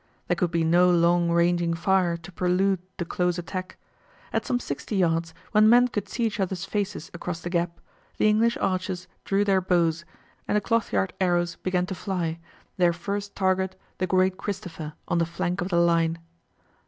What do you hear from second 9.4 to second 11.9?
their bows, and the cloth yard arrows began